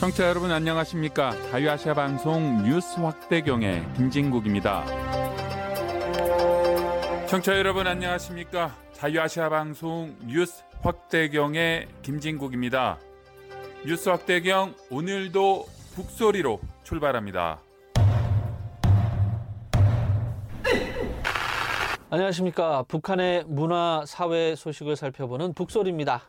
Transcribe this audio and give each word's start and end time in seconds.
청취자 0.00 0.30
여러분 0.30 0.50
안녕하십니까? 0.50 1.32
자유아시아 1.50 1.92
방송 1.92 2.62
뉴스 2.62 2.98
확대경의 2.98 3.84
김진국입니다. 3.96 4.86
청취자 7.26 7.58
여러분 7.58 7.86
안녕하십니까? 7.86 8.74
자유아시아 8.94 9.50
방송 9.50 10.16
뉴스 10.24 10.64
확대경의 10.80 11.88
김진국입니다. 12.00 12.98
뉴스 13.84 14.08
확대경 14.08 14.74
오늘도 14.90 15.66
북소리로 15.94 16.60
출발합니다. 16.82 17.60
안녕하십니까. 22.08 22.84
북한의 22.84 23.44
문화, 23.46 24.04
사회 24.06 24.54
소식을 24.54 24.96
살펴보는 24.96 25.52
북소리입니다. 25.52 26.22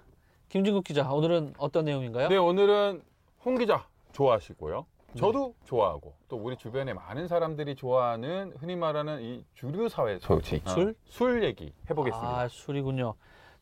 김진국 0.49 0.83
기자, 0.83 1.09
오늘은 1.09 1.53
어떤 1.57 1.85
내용인가요? 1.85 2.27
네, 2.27 2.35
오늘은 2.35 3.03
홍 3.43 3.55
기자 3.57 3.85
좋아하시고요. 4.13 4.85
저도 5.17 5.55
좋아하고 5.65 6.13
또 6.29 6.37
우리 6.37 6.55
주변에 6.55 6.93
많은 6.93 7.27
사람들이 7.27 7.75
좋아하는 7.75 8.53
흔히 8.57 8.75
말하는 8.77 9.21
이 9.21 9.43
주류 9.55 9.89
사회 9.89 10.17
소식 10.19 10.67
술? 10.69 10.89
어, 10.89 10.93
술 11.05 11.43
얘기 11.43 11.73
해보겠습니다. 11.89 12.39
아, 12.39 12.47
술이군요. 12.47 13.15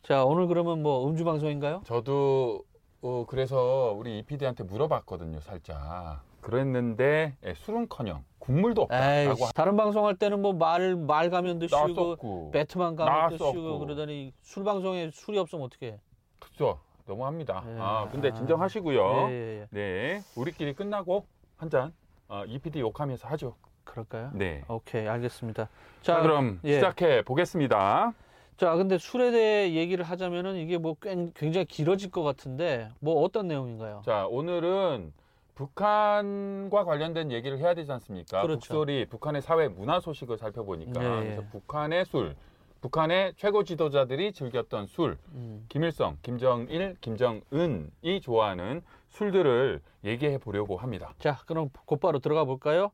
자, 0.04 0.26
오늘 0.26 0.48
그러면 0.48 0.84
뭐 0.84 1.08
음주 1.08 1.24
방송인가요? 1.26 1.82
저도 1.86 2.64
어, 3.02 3.26
그래서 3.28 3.96
우리 3.98 4.20
이 4.20 4.24
PD한테 4.24 4.64
물어봤거든요, 4.64 5.40
살짝. 5.40 6.22
그랬는데 6.42 7.36
예, 7.46 7.54
술은커녕 7.56 8.24
국물도 8.38 8.84
에이, 8.92 9.28
없다라고 9.28 9.46
다른 9.54 9.76
방송할 9.76 10.16
때는 10.16 10.42
뭐 10.42 10.54
말, 10.54 10.96
말 10.96 11.30
가면도 11.30 11.68
나섰고 11.70 12.52
배트만 12.52 12.96
가면도. 12.96 13.52
씌우고 13.52 13.80
그러더니 13.80 14.34
술 14.42 14.64
방송에 14.64 15.10
술이 15.12 15.38
없으면 15.40 15.66
어떡해. 15.66 16.00
그죠? 16.40 16.80
너무합니다. 17.14 17.64
예. 17.68 17.76
아, 17.80 18.08
근데 18.12 18.30
아. 18.30 18.34
진정하시고요. 18.34 19.30
예, 19.30 19.34
예, 19.34 19.60
예. 19.62 19.68
네, 19.72 20.22
우리끼리 20.36 20.74
끝나고 20.74 21.26
한 21.58 21.70
잔. 21.70 21.92
어, 22.30 22.44
이 22.46 22.60
PD 22.60 22.80
욕하면서 22.80 23.28
하죠. 23.30 23.56
그럴까요? 23.84 24.30
네. 24.34 24.62
오케이, 24.70 25.08
알겠습니다. 25.08 25.68
자, 26.04 26.22
그럼 26.22 26.60
예. 26.64 26.76
시작해 26.76 27.24
보겠습니다. 27.24 28.14
자, 28.56 28.76
근데 28.76 28.98
술에 29.00 29.32
대해 29.32 29.74
얘기를 29.74 30.06
하자면은 30.06 30.56
이게 30.58 30.78
뭐 30.78 30.96
꽤- 31.02 31.32
굉장히 31.34 31.66
길어질 31.66 32.12
것 32.12 32.22
같은데 32.22 32.90
뭐 33.00 33.24
어떤 33.24 33.48
내용인가요? 33.48 34.04
자, 34.06 34.28
오늘은 34.28 35.12
북한과 35.56 36.84
관련된 36.86 37.32
얘기를 37.32 37.58
해야 37.58 37.74
되지 37.74 37.92
않습니까? 37.94 38.42
그렇죠. 38.44 38.60
북소리, 38.60 39.08
북한의 39.08 39.42
사회 39.42 39.68
문화 39.68 40.00
소식을 40.00 40.38
살펴보니까 40.38 41.00
네. 41.00 41.24
그래서 41.24 41.42
북한의 41.52 42.06
술, 42.06 42.36
북한의 42.82 43.34
최고 43.36 43.64
지도자들이 43.64 44.32
즐겼던 44.32 44.88
술, 44.88 45.18
음. 45.34 45.66
김일성, 45.70 46.18
김정일, 46.22 46.96
김정은이 47.02 48.22
좋아하는 48.22 48.82
술들을 49.10 49.82
얘기해 50.06 50.38
보려고 50.38 50.78
합니다. 50.78 51.14
자, 51.20 51.40
그럼 51.46 51.70
곧바로 51.86 52.20
들어가 52.20 52.46
볼까요? 52.46 52.92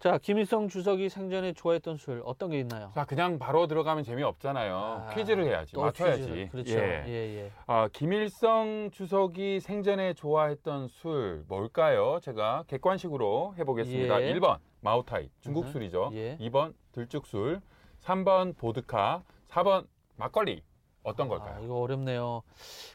자, 0.00 0.16
김일성 0.16 0.68
주석이 0.68 1.10
생전에 1.10 1.52
좋아했던 1.52 1.98
술 1.98 2.22
어떤 2.24 2.50
게 2.50 2.58
있나요? 2.58 2.90
자, 2.94 3.04
그냥 3.04 3.38
바로 3.38 3.66
들어가면 3.66 4.02
재미없잖아요. 4.02 4.74
아, 4.74 5.10
퀴즈를 5.14 5.44
해야지. 5.44 5.74
또 5.74 5.82
맞춰야지. 5.82 6.22
퀴즈를. 6.22 6.48
그렇죠. 6.48 6.78
예. 6.78 7.04
예, 7.06 7.12
예. 7.36 7.50
아, 7.66 7.86
김일성 7.92 8.88
주석이 8.90 9.60
생전에 9.60 10.14
좋아했던 10.14 10.88
술 10.88 11.44
뭘까요? 11.48 12.18
제가 12.22 12.64
객관식으로 12.66 13.54
해 13.58 13.64
보겠습니다. 13.64 14.22
예. 14.22 14.34
1번 14.34 14.56
마오타이 14.80 15.28
중국 15.40 15.64
음흠. 15.64 15.72
술이죠. 15.72 16.10
예. 16.14 16.38
2번 16.40 16.72
들쭉술, 16.92 17.60
3번 18.10 18.56
보드카, 18.56 19.22
4번 19.50 19.86
막걸리. 20.16 20.62
어떤 21.02 21.26
아, 21.26 21.30
걸까요? 21.30 21.60
이거 21.64 21.80
어렵네요. 21.80 22.42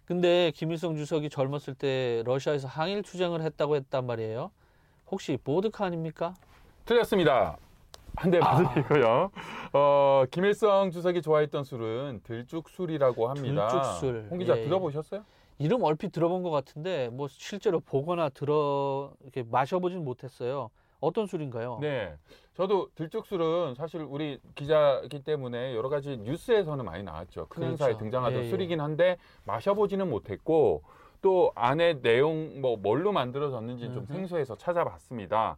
근데 0.05 0.51
김일성 0.53 0.95
주석이 0.95 1.29
젊었을 1.31 1.73
때 1.73 2.21
러시아에서 2.25 2.67
항일 2.67 3.01
투쟁을 3.01 3.41
했다고 3.41 3.75
했단 3.77 4.05
말이에요. 4.05 4.51
혹시 5.09 5.37
보드카 5.37 5.85
아닙니까? 5.85 6.35
틀렸습니다. 6.85 7.57
한 8.17 8.31
대 8.31 8.39
맞으시고요. 8.39 9.31
어, 9.73 10.23
김일성 10.31 10.91
주석이 10.91 11.21
좋아했던 11.23 11.63
술은 11.63 12.21
들쭉술이라고 12.23 13.27
합니다. 13.29 13.67
들쭉술. 13.67 14.27
홍 14.29 14.37
기자 14.37 14.55
예, 14.55 14.59
예. 14.61 14.63
들어보셨어요? 14.65 15.25
이름 15.57 15.83
얼핏 15.83 16.11
들어본 16.11 16.43
것 16.43 16.49
같은데 16.51 17.09
뭐 17.09 17.27
실제로 17.27 17.79
보거나 17.79 18.29
들어 18.29 19.11
이렇게 19.23 19.43
마셔보진 19.43 20.03
못했어요. 20.05 20.69
어떤 21.05 21.27
술인가요? 21.27 21.77
네. 21.81 22.15
저도 22.55 22.89
들쭉술은 22.95 23.75
사실 23.75 24.01
우리 24.01 24.39
기자이기 24.55 25.23
때문에 25.23 25.75
여러 25.75 25.89
가지 25.89 26.17
뉴스에서는 26.17 26.83
많이 26.83 27.03
나왔죠. 27.03 27.47
큰 27.47 27.61
그렇죠. 27.61 27.69
행사에 27.69 27.97
등장하던 27.97 28.41
예, 28.41 28.45
예. 28.45 28.49
술이긴 28.49 28.81
한데 28.81 29.17
마셔보지는 29.43 30.09
못했고 30.09 30.83
또 31.21 31.51
안에 31.55 32.01
내용 32.01 32.61
뭐 32.61 32.77
뭘로 32.77 33.11
만들어졌는지 33.11 33.85
좀 33.87 33.97
음흠. 33.99 34.13
생소해서 34.13 34.55
찾아봤습니다. 34.55 35.57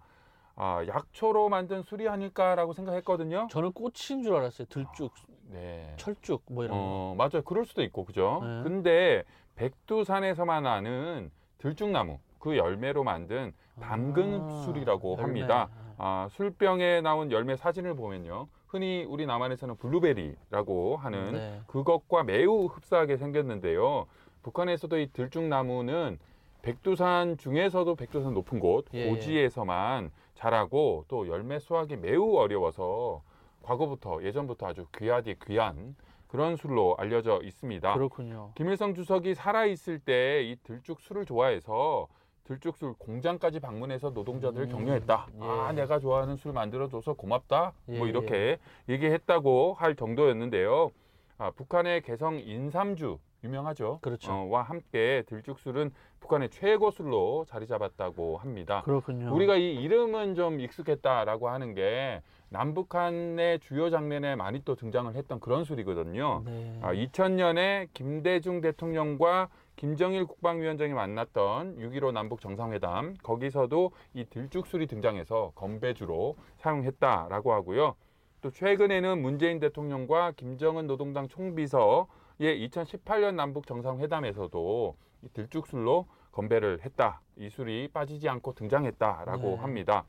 아, 0.56 0.84
약초로 0.88 1.50
만든 1.50 1.84
술이 1.84 2.10
아닐까라고 2.10 2.74
생각했거든요. 2.74 3.48
저는 3.52 3.72
꽃인 3.74 4.24
줄 4.24 4.36
알았어요. 4.36 4.68
들쭉, 4.70 5.14
네. 5.52 5.94
철쭉 5.98 6.44
뭐 6.50 6.64
이런 6.66 6.76
거. 6.76 6.84
어, 6.84 7.16
맞아요. 7.16 7.44
그럴 7.44 7.64
수도 7.66 7.84
있고, 7.84 8.06
그죠? 8.06 8.40
네. 8.42 8.64
근데 8.64 9.24
백두산에서만 9.56 10.64
나는 10.64 11.30
들쭉나무, 11.60 12.18
그 12.40 12.58
열매로 12.58 13.04
만든 13.04 13.54
담근술이라고 13.82 15.18
아, 15.20 15.24
합니다. 15.24 15.70
열매. 15.72 15.94
아, 15.98 16.28
술병에 16.32 17.02
나온 17.02 17.32
열매 17.32 17.56
사진을 17.56 17.96
보면요. 17.96 18.48
흔히 18.68 19.06
우리 19.08 19.26
남한에서는 19.26 19.78
블루베리라고 19.78 20.98
하는 20.98 21.32
네. 21.34 21.62
그것과 21.68 22.24
매우 22.24 22.66
흡사하게 22.66 23.18
생겼는데요. 23.18 24.06
북한에서도 24.44 25.00
이 25.00 25.08
들쭉나무는 25.14 26.20
백두산 26.62 27.38
중에서도 27.38 27.96
백두산 27.96 28.34
높은 28.34 28.60
곳, 28.60 28.86
예, 28.94 29.10
고지에서만 29.10 30.12
자라고 30.36 31.06
또 31.08 31.28
열매 31.28 31.60
수확이 31.60 31.96
매우 31.96 32.36
어려워서 32.36 33.22
과거부터 33.64 34.24
예전부터 34.24 34.68
아주 34.68 34.86
귀하디 34.98 35.36
귀한 35.46 35.96
그런 36.28 36.58
술로 36.58 36.96
알려져 36.98 37.40
있습니다. 37.42 37.94
그렇군요. 37.94 38.52
김일성 38.56 38.94
주석이 38.94 39.34
살아 39.34 39.66
있을 39.66 40.00
때 40.00 40.44
이 40.44 40.58
들쭉 40.64 41.00
술을 41.00 41.26
좋아해서 41.26 42.08
들쭉술 42.48 42.94
공장까지 42.98 43.60
방문해서 43.60 44.12
노동자들을 44.12 44.68
음, 44.68 44.72
격려했다. 44.72 45.28
예. 45.34 45.46
아, 45.46 45.72
내가 45.74 46.00
좋아하는 46.00 46.38
술 46.38 46.54
만들어줘서 46.54 47.14
고맙다. 47.14 47.74
예, 47.90 47.98
뭐 47.98 48.08
이렇게 48.08 48.58
얘기했다고 48.88 49.74
할 49.74 49.96
정도였는데요. 49.96 50.92
아, 51.38 51.52
북한의 51.52 52.02
개성 52.02 52.40
인삼주 52.40 53.20
유명하죠. 53.44 54.00
그렇죠. 54.02 54.32
어, 54.32 54.48
와 54.50 54.64
함께 54.64 55.24
들쭉술은 55.28 55.92
북한의 56.22 56.50
최고 56.50 56.90
술로 56.90 57.46
자리 57.48 57.68
잡았다고 57.68 58.38
합니다. 58.38 58.82
그렇군요. 58.84 59.34
우리가 59.36 59.58
이 59.58 59.76
이름은 59.76 60.36
좀 60.36 60.60
익숙했다라고 60.60 61.50
하는 61.50 61.76
게 61.76 62.22
남북한의 62.50 63.60
주요 63.60 63.90
장면에 63.90 64.36
많이 64.36 64.64
또 64.64 64.76
등장을 64.76 65.14
했던 65.16 65.40
그런 65.40 65.64
술이거든요. 65.64 66.44
네. 66.46 66.80
아, 66.82 66.94
2000년에 66.94 67.90
김대중 67.94 68.62
대통령과 68.62 69.50
김정일 69.76 70.26
국방위원장이 70.26 70.94
만났던 70.94 71.78
6.15 71.78 72.12
남북 72.12 72.42
정상회담 72.42 73.16
거기서도 73.22 73.92
이 74.14 74.26
들쭉술이 74.26 74.88
등장해서 74.88 75.52
건배주로 75.56 76.36
사용했다라고 76.58 77.54
하고요. 77.54 77.96
또 78.42 78.50
최근에는 78.50 79.22
문재인 79.22 79.60
대통령과 79.60 80.32
김정은 80.32 80.88
노동당 80.88 81.28
총비서의 81.28 82.08
2018년 82.40 83.36
남북 83.36 83.68
정상회담에서도 83.68 84.96
이 85.24 85.28
들쭉술로 85.34 86.08
건배를 86.32 86.80
했다. 86.84 87.22
이 87.36 87.50
술이 87.50 87.90
빠지지 87.94 88.30
않고 88.30 88.54
등장했다라고 88.54 89.48
네. 89.48 89.56
합니다. 89.56 90.06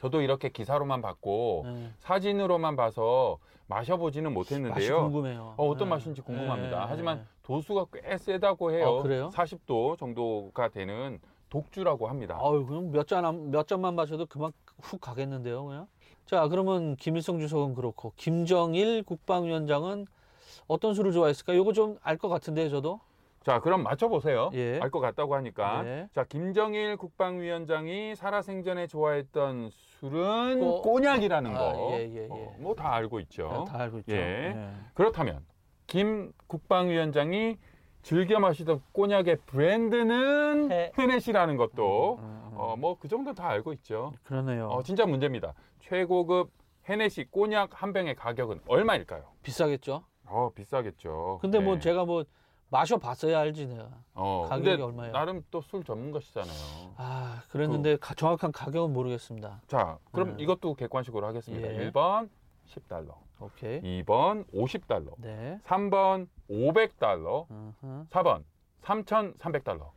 저도 0.00 0.22
이렇게 0.22 0.48
기사로만 0.48 1.02
봤고 1.02 1.62
네. 1.66 1.90
사진으로만 1.98 2.74
봐서 2.74 3.38
마셔보지는 3.66 4.32
맛이 4.32 4.34
못했는데요. 4.54 5.02
궁금해요. 5.02 5.54
어, 5.58 5.68
어떤 5.68 5.88
네. 5.88 5.94
맛인지 5.94 6.22
궁금합니다. 6.22 6.78
네. 6.80 6.84
하지만 6.88 7.26
도수가 7.42 7.86
꽤 7.92 8.16
세다고 8.16 8.72
해요. 8.72 8.86
어, 8.88 9.02
그래요? 9.02 9.28
40도 9.32 9.98
정도가 9.98 10.68
되는 10.68 11.20
독주라고 11.50 12.08
합니다. 12.08 12.38
아유, 12.40 12.64
그럼 12.66 12.90
몇 12.90 13.06
잔, 13.06 13.50
몇 13.50 13.68
잔만 13.68 13.94
마셔도 13.94 14.24
그만 14.24 14.52
훅 14.80 15.00
가겠는데요, 15.02 15.66
그냥? 15.66 15.86
자, 16.24 16.48
그러면 16.48 16.96
김일성 16.96 17.38
주석은 17.38 17.74
그렇고, 17.74 18.12
김정일 18.16 19.02
국방위원장은 19.02 20.06
어떤 20.68 20.94
술을 20.94 21.12
좋아했을까? 21.12 21.54
요거 21.56 21.72
좀 21.72 21.98
알 22.02 22.16
것 22.16 22.28
같은데요, 22.28 22.70
저도? 22.70 23.00
자, 23.42 23.58
그럼 23.60 23.82
맞춰보세요. 23.82 24.50
예. 24.54 24.78
알것 24.80 25.00
같다고 25.02 25.34
하니까. 25.34 25.82
네. 25.82 26.08
자, 26.14 26.24
김정일 26.24 26.96
국방위원장이 26.96 28.14
살아생전에 28.14 28.86
좋아했던 28.86 29.70
술은 30.00 30.62
어. 30.62 30.80
꼬냑이라는 30.82 31.54
아, 31.54 31.58
거. 31.58 31.88
예, 31.92 32.08
예, 32.10 32.22
예. 32.24 32.28
뭐다 32.58 32.92
알고 32.94 33.20
있죠. 33.20 33.66
다 33.68 33.80
알고 33.80 33.98
있죠. 33.98 34.12
예. 34.12 34.16
예. 34.16 34.70
그렇다면 34.94 35.44
김 35.86 36.32
국방위원장이 36.46 37.58
즐겨 38.02 38.40
마시던 38.40 38.80
꼬냑의 38.92 39.36
브랜드는 39.44 40.72
해- 40.72 40.90
헤넷이라는 40.98 41.56
것도 41.58 42.16
음, 42.18 42.50
음. 42.52 42.56
어, 42.58 42.76
뭐 42.78 42.96
그 42.98 43.08
정도 43.08 43.34
다 43.34 43.48
알고 43.48 43.74
있죠. 43.74 44.12
그러네요. 44.24 44.68
어, 44.68 44.82
진짜 44.82 45.04
문제입니다. 45.04 45.52
최고급 45.80 46.50
헤넷이 46.88 47.26
꼬냑 47.30 47.70
한 47.82 47.92
병의 47.92 48.14
가격은 48.14 48.60
얼마일까요? 48.66 49.24
비싸겠죠? 49.42 50.04
어, 50.26 50.50
비싸겠죠. 50.54 51.40
근데 51.42 51.58
뭐 51.60 51.74
네. 51.74 51.80
제가 51.80 52.06
뭐 52.06 52.24
마셔봤어야 52.70 53.38
알지 53.40 53.66
내가. 53.66 53.88
어, 54.14 54.46
가격이 54.48 54.80
얼마예요? 54.82 55.12
나름 55.12 55.44
또 55.50 55.60
술 55.60 55.84
전문가시잖아요. 55.84 56.94
아 56.96 57.42
그랬는데 57.50 57.96
가- 57.96 58.14
정확한 58.14 58.52
가격은 58.52 58.92
모르겠습니다. 58.92 59.60
자, 59.66 59.98
그럼 60.12 60.36
네. 60.36 60.42
이것도 60.44 60.74
객관식으로 60.74 61.26
하겠습니다. 61.26 61.68
예. 61.72 61.90
1번 61.90 62.28
10달러, 62.68 63.14
오케이. 63.40 63.80
2번 64.04 64.46
50달러, 64.52 65.12
네. 65.18 65.58
3번 65.66 66.28
500달러, 66.48 67.46
어허. 67.50 68.06
4번 68.10 68.44
3,300달러. 68.82 69.90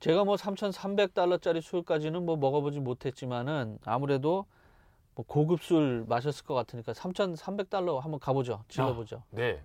제가 0.00 0.24
뭐 0.24 0.36
3,300달러짜리 0.36 1.62
술까지는 1.62 2.24
뭐 2.26 2.36
먹어보지 2.36 2.80
못했지만은 2.80 3.78
아무래도 3.84 4.46
뭐 5.14 5.24
고급 5.26 5.62
술 5.62 6.04
마셨을 6.08 6.44
것 6.44 6.54
같으니까 6.54 6.92
3,300달러 6.92 7.98
한번 8.00 8.18
가보죠. 8.20 8.64
질러보죠. 8.68 9.22
네. 9.30 9.62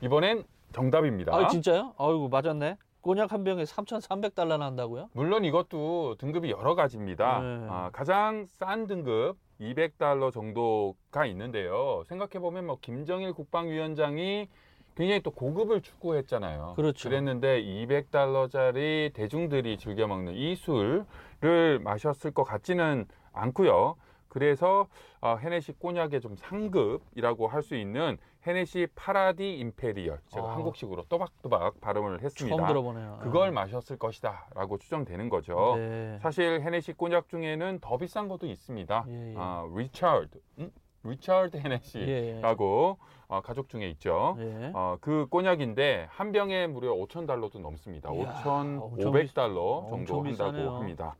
이번엔 0.00 0.44
정답입니다. 0.72 1.34
아, 1.34 1.48
진짜요? 1.48 1.94
아이고 1.98 2.28
맞았네. 2.28 2.76
꼬냑 3.00 3.32
한 3.32 3.44
병에 3.44 3.62
3,300달러 3.62 4.58
난다고요? 4.58 5.08
물론 5.12 5.44
이것도 5.44 6.16
등급이 6.18 6.50
여러 6.50 6.74
가지입니다. 6.74 7.40
네. 7.40 7.66
아, 7.70 7.90
가장 7.92 8.46
싼 8.46 8.86
등급 8.86 9.36
200달러 9.60 10.32
정도가 10.32 11.26
있는데요. 11.26 12.02
생각해 12.06 12.40
보면 12.40 12.66
뭐 12.66 12.78
김정일 12.80 13.32
국방위원장이 13.32 14.48
굉장히 14.96 15.22
또 15.22 15.30
고급을 15.30 15.80
추구했잖아요. 15.80 16.74
그렇죠. 16.74 17.08
그랬는데 17.08 17.62
200달러짜리 17.62 19.12
대중들이 19.14 19.78
즐겨 19.78 20.08
먹는 20.08 20.34
이 20.34 20.56
술을 20.56 21.78
마셨을 21.80 22.32
것 22.32 22.42
같지는 22.42 23.06
않고요. 23.32 23.94
그래서 24.28 24.86
어, 25.20 25.36
헤네시 25.36 25.72
꼬냑의 25.72 26.20
좀 26.20 26.36
상급이라고 26.36 27.48
할 27.48 27.58
수 27.62 27.74
있는 27.74 28.16
헤네시 28.46 28.86
파라디 28.94 29.58
임페리얼 29.58 30.20
제가 30.28 30.46
아. 30.46 30.54
한국식으로 30.54 31.04
또박또박 31.08 31.80
발음을 31.80 32.22
했습니다. 32.22 32.56
처음 32.56 32.66
들어보네요. 32.68 33.18
그걸 33.20 33.50
마셨을 33.50 33.98
것이다라고 33.98 34.78
추정되는 34.78 35.28
거죠. 35.28 35.74
네. 35.76 36.18
사실 36.22 36.60
헤네시 36.62 36.92
꼬냑 36.92 37.28
중에는 37.28 37.80
더 37.80 37.98
비싼 37.98 38.28
것도 38.28 38.46
있습니다. 38.46 39.04
예, 39.08 39.32
예. 39.32 39.34
아, 39.36 39.66
리차드, 39.74 40.40
음? 40.60 40.70
리차드 41.02 41.56
예, 41.56 41.60
헤네시라고 41.60 42.98
어, 43.26 43.40
가족 43.42 43.68
중에 43.68 43.88
있죠. 43.90 44.36
예. 44.38 44.70
어, 44.72 44.96
그 45.00 45.26
꼬냑인데 45.28 46.06
한 46.08 46.32
병에 46.32 46.68
무려 46.68 46.94
5천 46.94 47.26
달러도 47.26 47.58
넘습니다. 47.58 48.10
이야, 48.14 48.42
5,500달러 48.44 49.92
엄청 49.92 50.24
정도 50.24 50.44
한다고. 50.44 50.76
합니다. 50.76 51.16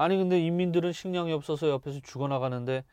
아니 0.00 0.16
근데 0.16 0.40
인민들은 0.40 0.92
식량이 0.92 1.30
없어서 1.34 1.68
옆에서 1.68 2.00
죽어나가는데 2.00 2.84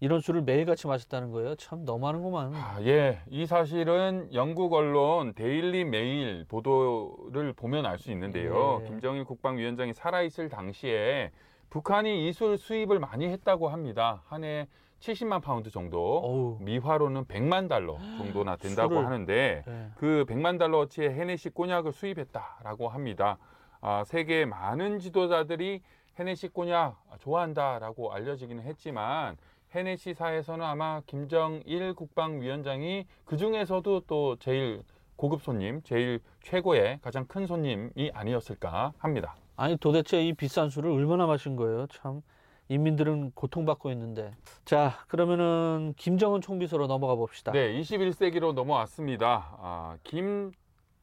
이런 0.00 0.20
술을 0.20 0.40
매일같이 0.40 0.86
마셨다는 0.86 1.30
거예요. 1.30 1.56
참 1.56 1.84
너무하는구만. 1.84 2.54
아, 2.54 2.78
예, 2.80 3.20
이 3.28 3.44
사실은 3.44 4.30
영국 4.32 4.72
언론 4.72 5.34
데일리 5.34 5.84
메일 5.84 6.46
보도를 6.48 7.52
보면 7.52 7.84
알 7.84 7.98
수 7.98 8.10
있는데요. 8.12 8.80
예. 8.82 8.86
김정일 8.88 9.24
국방위원장이 9.24 9.92
살아있을 9.92 10.48
당시에 10.48 11.32
북한이 11.68 12.26
이 12.28 12.32
술 12.32 12.56
수입을 12.56 12.98
많이 12.98 13.26
했다고 13.28 13.68
합니다. 13.68 14.22
한 14.26 14.42
해 14.44 14.66
70만 15.00 15.42
파운드 15.42 15.70
정도, 15.70 16.18
어우. 16.20 16.58
미화로는 16.62 17.26
100만 17.26 17.68
달러 17.68 17.98
정도나 18.16 18.56
된다고 18.56 18.94
술을. 18.94 19.04
하는데 19.06 19.62
예. 19.68 19.90
그 19.96 20.24
100만 20.26 20.58
달러어치의 20.58 21.10
헤네시 21.10 21.50
꼬냑을 21.50 21.92
수입했다라고 21.92 22.88
합니다. 22.88 23.36
아, 23.82 24.02
세계 24.04 24.46
많은 24.46 24.98
지도자들이 25.00 25.82
헤네시 26.18 26.48
꼬냑 26.48 26.96
좋아한다라고 27.20 28.12
알려지기는 28.12 28.62
했지만 28.64 29.36
헤네시사에서는 29.74 30.64
아마 30.64 31.00
김정일 31.06 31.94
국방위원장이 31.94 33.06
그 33.24 33.36
중에서도 33.36 34.00
또 34.06 34.36
제일 34.36 34.82
고급 35.16 35.42
손님, 35.42 35.82
제일 35.82 36.20
최고의 36.42 37.00
가장 37.02 37.26
큰 37.26 37.46
손님이 37.46 38.10
아니었을까 38.12 38.92
합니다. 38.98 39.34
아니 39.56 39.76
도대체 39.76 40.24
이 40.24 40.32
비싼 40.32 40.68
술을 40.68 40.90
얼마나 40.90 41.26
마신 41.26 41.56
거예요? 41.56 41.86
참 41.88 42.22
인민들은 42.68 43.32
고통받고 43.32 43.90
있는데. 43.92 44.32
자 44.64 44.92
그러면은 45.08 45.94
김정은 45.96 46.40
총비서로 46.40 46.86
넘어가 46.86 47.14
봅시다. 47.14 47.52
네, 47.52 47.78
21세기로 47.80 48.52
넘어왔습니다. 48.54 49.56
아, 49.60 49.98
김 50.02 50.52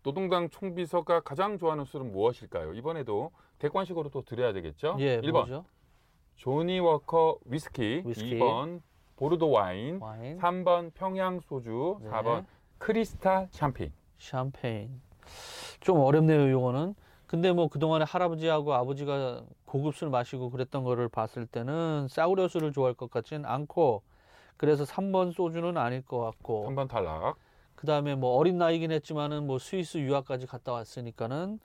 노동당 0.03 0.50
총비서가 0.50 1.21
가장 1.21 1.57
좋아하는 1.57 1.86
술은 1.86 2.12
무엇일까요? 2.12 2.74
이번에도 2.74 3.31
객관식으로 3.59 4.09
또 4.09 4.24
드려야 4.24 4.53
되겠죠? 4.53 4.95
예, 5.00 5.19
1번 5.21 5.31
뭐죠? 5.31 5.65
조니 6.36 6.80
워커 6.80 7.38
위스키, 7.45 8.01
위스키. 8.06 8.39
2번 8.39 8.81
보르도 9.15 9.51
와인, 9.51 10.00
와인, 10.01 10.39
3번 10.39 10.92
평양 10.95 11.39
소주, 11.39 12.00
네. 12.01 12.09
4번 12.09 12.45
크리스탈 12.80 13.48
샴페인. 13.51 13.94
샴페인. 14.18 15.01
좀 15.80 16.00
어렵네요, 16.00 16.50
요거는. 16.50 16.95
근데 17.27 17.51
뭐 17.53 17.68
그동안에 17.69 18.03
할아버지하고 18.03 18.74
아버지가 18.74 19.44
고급 19.65 19.95
술 19.95 20.09
마시고 20.09 20.50
그랬던 20.50 20.83
거를 20.83 21.07
봤을 21.07 21.45
때는 21.45 22.07
싸구려 22.09 22.48
술을 22.48 22.74
좋아할 22.74 22.94
것 22.94 23.09
같진 23.09 23.45
않고 23.45 24.01
그래서 24.57 24.83
3번 24.83 25.31
소주는 25.31 25.77
아닐 25.77 26.01
것 26.01 26.19
같고 26.19 26.65
3번 26.68 26.89
탈락. 26.89 27.38
그 27.81 27.88
다음에 27.88 28.13
뭐 28.13 28.38
어린 28.38 28.60
나이긴 28.60 28.92
했지만은 28.92 29.48
뭐 29.48 29.57
스위스 29.57 29.98
유학까지 29.98 30.45
갔다 30.45 30.72
왔으니까는 30.72 31.60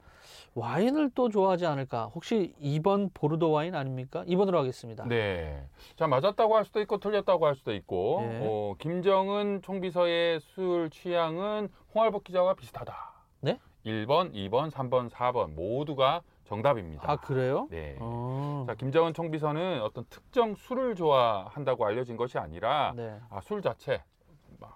와인을 0.54 1.10
또 1.14 1.28
좋아하지 1.28 1.66
않을까? 1.66 2.06
혹시 2.06 2.54
2번 2.58 3.10
보르도 3.12 3.50
와인 3.50 3.74
아닙니까? 3.74 4.24
2번으로 4.24 4.54
하겠습니다. 4.54 5.04
네. 5.06 5.68
자, 5.94 6.06
맞았다고 6.06 6.56
할 6.56 6.64
수도 6.64 6.80
있고 6.80 6.96
틀렸다고 6.96 7.44
할 7.44 7.54
수도 7.54 7.74
있고. 7.74 8.20
예. 8.22 8.40
어, 8.44 8.74
김정은 8.78 9.60
총비서의 9.60 10.40
술 10.40 10.88
취향은 10.88 11.68
홍알복 11.94 12.24
기자와 12.24 12.54
비슷하다. 12.54 12.94
네? 13.40 13.60
1번, 13.84 14.32
2번, 14.32 14.70
3번, 14.70 15.10
4번 15.10 15.52
모두가 15.52 16.22
정답입니다. 16.44 17.12
아, 17.12 17.16
그래요? 17.16 17.68
네. 17.70 17.98
어. 18.00 18.64
자, 18.66 18.74
김정은 18.74 19.12
총비서는 19.12 19.82
어떤 19.82 20.06
특정 20.08 20.54
술을 20.54 20.94
좋아한다고 20.94 21.84
알려진 21.84 22.16
것이 22.16 22.38
아니라 22.38 22.94
네. 22.96 23.20
아, 23.28 23.42
술 23.42 23.60
자체 23.60 23.92
막 23.92 24.15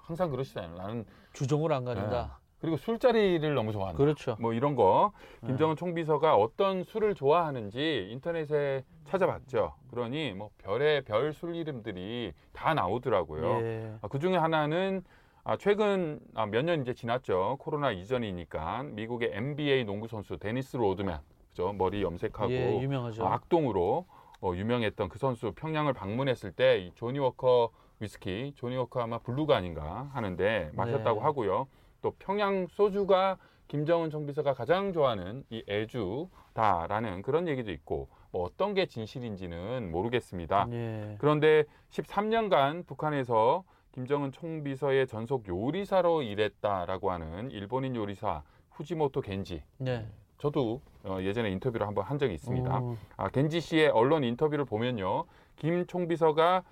항상 0.02 0.30
그러시잖아요. 0.30 0.76
나는 0.76 1.04
주종을 1.32 1.72
안 1.72 1.84
가린다. 1.84 2.38
그리고 2.60 2.76
술자리를 2.76 3.54
너무 3.54 3.72
좋아한다. 3.72 3.96
그렇죠. 3.96 4.36
뭐 4.38 4.52
이런 4.52 4.74
거 4.74 5.12
네. 5.40 5.46
김정은 5.48 5.76
총비서가 5.76 6.36
어떤 6.36 6.82
술을 6.84 7.14
좋아하는지 7.14 8.08
인터넷에 8.10 8.84
찾아봤죠. 9.06 9.72
그러니 9.90 10.34
뭐 10.34 10.50
별의 10.58 11.02
별 11.04 11.32
술 11.32 11.54
이름들이 11.56 12.32
다 12.52 12.74
나오더라고요. 12.74 13.60
예. 13.62 13.94
그 14.10 14.18
중에 14.18 14.36
하나는 14.36 15.02
아, 15.42 15.56
최근 15.56 16.20
몇년 16.50 16.82
이제 16.82 16.92
지났죠. 16.92 17.56
코로나 17.60 17.92
이전이니까 17.92 18.82
미국의 18.84 19.30
NBA 19.32 19.84
농구 19.86 20.06
선수 20.06 20.36
데니스 20.36 20.76
로드맨, 20.76 21.16
그죠? 21.48 21.72
머리 21.72 22.02
염색하고 22.02 22.52
예, 22.52 22.78
유명하죠. 22.82 23.24
어, 23.24 23.28
악동으로 23.28 24.04
어, 24.42 24.52
유명했던 24.54 25.08
그 25.08 25.18
선수 25.18 25.52
평양을 25.52 25.94
방문했을 25.94 26.52
때 26.52 26.80
이 26.86 26.92
조니 26.94 27.18
워커 27.20 27.70
위스키, 28.00 28.52
조니 28.56 28.76
워커 28.76 29.00
아마 29.00 29.18
블루가 29.18 29.56
아닌가 29.56 30.10
하는데 30.12 30.70
마셨다고 30.74 31.20
네. 31.20 31.24
하고요. 31.24 31.68
또 32.02 32.14
평양 32.18 32.66
소주가 32.66 33.36
김정은 33.68 34.10
총비서가 34.10 34.54
가장 34.54 34.92
좋아하는 34.92 35.44
이 35.50 35.62
애주다라는 35.68 37.22
그런 37.22 37.46
얘기도 37.46 37.70
있고 37.70 38.08
뭐 38.32 38.42
어떤 38.44 38.74
게 38.74 38.86
진실인지는 38.86 39.90
모르겠습니다. 39.92 40.66
예. 40.72 41.16
그런데 41.18 41.64
13년간 41.90 42.86
북한에서 42.86 43.64
김정은 43.92 44.32
총비서의 44.32 45.06
전속 45.06 45.46
요리사로 45.46 46.22
일했다라고 46.22 47.10
하는 47.10 47.50
일본인 47.50 47.94
요리사 47.94 48.42
후지모토 48.70 49.20
겐지. 49.20 49.62
네. 49.78 50.06
저도 50.38 50.80
어, 51.04 51.18
예전에 51.20 51.50
인터뷰를 51.50 51.86
한번 51.86 52.04
한 52.04 52.18
적이 52.18 52.34
있습니다. 52.34 52.76
어, 52.76 52.96
아, 53.16 53.28
겐지 53.28 53.60
씨의 53.60 53.88
언론 53.88 54.24
인터뷰를 54.24 54.64
보면요. 54.64 55.24
김 55.56 55.86
총비서가 55.86 56.62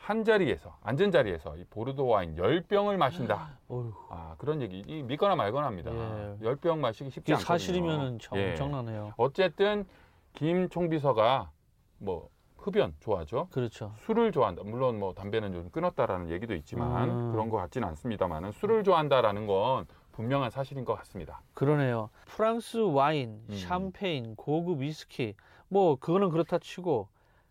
한 0.00 0.24
자리에서 0.24 0.76
앉은 0.82 1.10
자리에서 1.10 1.56
이 1.58 1.64
보르도 1.64 2.06
와인 2.06 2.34
10병을 2.34 2.96
마신다. 2.96 3.58
어휴, 3.68 3.92
아, 4.08 4.34
그런 4.38 4.62
얘기 4.62 4.82
이 4.86 5.02
믿거나 5.02 5.36
말거나 5.36 5.66
합니다. 5.66 5.90
예. 5.92 6.36
10병 6.42 6.78
마시기 6.78 7.10
쉽지 7.10 7.32
이게 7.32 7.34
않거든요. 7.34 7.46
사실이면은 7.58 8.18
참 8.18 8.38
예. 8.38 8.50
엄청나네요. 8.50 9.12
어쨌든 9.18 9.86
김 10.32 10.70
총비서가 10.70 11.50
뭐 11.98 12.30
흡연 12.56 12.94
좋아하죠. 13.00 13.48
그렇죠. 13.52 13.92
술을 13.98 14.32
좋아한다. 14.32 14.62
물론 14.64 14.98
뭐 14.98 15.12
담배는 15.12 15.52
좀 15.52 15.70
끊었다라는 15.70 16.30
얘기도 16.30 16.54
있지만 16.54 17.10
음. 17.10 17.32
그런 17.32 17.50
것 17.50 17.58
같지는 17.58 17.86
않습니다만은 17.88 18.52
술을 18.52 18.84
좋아한다라는 18.84 19.46
건 19.46 19.86
분명한 20.12 20.50
사실인 20.50 20.86
것 20.86 20.94
같습니다. 20.96 21.42
그러네요. 21.52 22.08
프랑스 22.24 22.78
와인, 22.78 23.42
음. 23.50 23.54
샴페인, 23.54 24.34
고급 24.34 24.80
위스키 24.80 25.34
뭐 25.68 25.96
그거는 25.96 26.30
그렇다 26.30 26.58
치고 26.58 27.08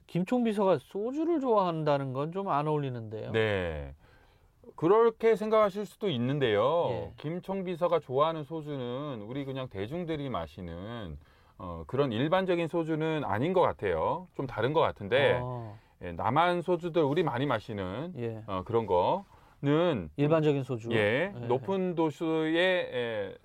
김총 0.10 0.44
비서가 0.44 0.78
소주를 0.80 1.39
좋아한다는 1.39 2.13
건 2.13 2.32
좀 2.32 2.48
안 2.48 2.68
어울리는데요. 2.68 3.32
네. 3.32 3.94
그렇게 4.75 5.36
생각하실 5.36 5.86
수도 5.86 6.10
있는데요. 6.10 6.88
예. 6.89 7.13
김총 7.18 7.63
비서가 7.63 8.00
좋아하는 8.00 8.44
소주는 8.44 9.22
우리 9.28 9.46
그냥 9.46 9.68
대중들이 9.70 10.30
마시는 10.30 11.18
어, 11.58 11.84
그런 11.88 12.12
일반적인 12.12 12.68
소주는 12.68 13.24
아닌 13.25 13.54
것 13.54 13.62
같아요. 13.62 14.28
좀 14.36 14.48
다른 14.48 14.74
것 14.74 14.80
같은데 14.80 15.39
어, 15.42 15.78
예, 16.01 16.12
남한 16.13 16.62
소주들 16.62 17.04
우리 17.04 17.24
많이 17.24 17.46
마시는 17.46 18.13
예. 18.18 18.42
어, 18.48 18.63
그런 18.66 18.86
거는 18.88 20.10
일반적인 20.16 20.63
소주. 20.63 20.92
예, 20.92 21.34
예. 21.36 21.48
높은 21.48 21.96
도수의 21.96 22.56
에, 22.56 23.36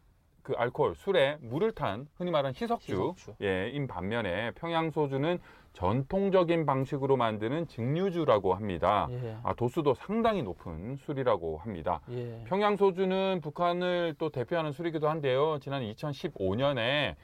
그 0.44 0.52
알코올, 0.56 0.94
술에 0.94 1.38
물을 1.40 1.72
탄 1.72 2.06
흔히 2.16 2.30
말하는 2.30 2.54
희석주, 2.54 2.92
희석주. 2.92 3.34
예, 3.42 3.70
인 3.70 3.88
반면에 3.88 4.52
평양 4.52 4.90
소주는 4.90 5.40
전통적인 5.72 6.66
방식으로 6.66 7.16
만드는 7.16 7.66
증류주라고 7.66 8.54
합니다. 8.54 9.08
예. 9.10 9.38
아, 9.42 9.54
도수도 9.54 9.94
상당히 9.94 10.42
높은 10.42 10.96
술이라고 10.96 11.58
합니다. 11.58 12.00
예. 12.10 12.44
평양 12.46 12.76
소주는 12.76 13.40
북한을 13.42 14.14
또 14.18 14.28
대표하는 14.28 14.70
술이기도 14.70 15.08
한데요. 15.08 15.58
지난 15.60 15.82
2015년에 15.82 17.16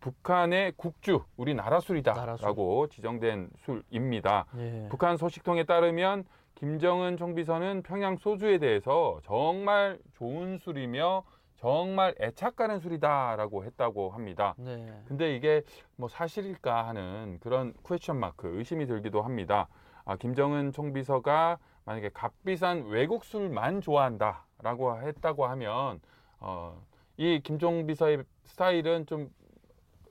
북한의 0.00 0.72
국주, 0.76 1.22
우리나라 1.36 1.80
술이다라고 1.80 2.88
지정된 2.88 3.50
술입니다. 3.64 4.46
예. 4.58 4.88
북한 4.90 5.16
소식통에 5.16 5.62
따르면 5.62 6.24
김정은 6.54 7.16
총비서는 7.16 7.82
평양 7.82 8.16
소주에 8.16 8.58
대해서 8.58 9.20
정말 9.24 9.98
좋은 10.14 10.58
술이며 10.58 11.24
정말 11.56 12.14
애착 12.20 12.56
가는 12.56 12.78
술이다라고 12.78 13.64
했다고 13.64 14.10
합니다. 14.10 14.54
네. 14.58 14.86
근데 15.06 15.34
이게 15.34 15.62
뭐 15.96 16.08
사실일까 16.08 16.86
하는 16.86 17.38
그런 17.40 17.72
퀘스천 17.86 18.18
마크 18.18 18.58
의심이 18.58 18.86
들기도 18.86 19.22
합니다. 19.22 19.68
아, 20.04 20.16
김정은 20.16 20.72
총비서가 20.72 21.58
만약에 21.86 22.10
값비싼 22.12 22.86
외국 22.86 23.24
술만 23.24 23.80
좋아한다라고 23.80 25.00
했다고 25.02 25.46
하면 25.46 26.00
어, 26.38 26.82
이 27.16 27.40
김종 27.42 27.86
비서의 27.86 28.24
스타일은 28.44 29.06
좀 29.06 29.30